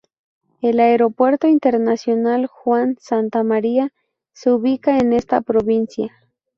El 0.61 0.79
Aeropuerto 0.79 1.45
Internacional 1.47 2.47
Juan 2.47 2.97
Santamaría 2.99 3.93
se 4.33 4.51
ubica 4.51 4.97
en 4.97 5.13
esta 5.13 5.41
provincia. 5.41 6.11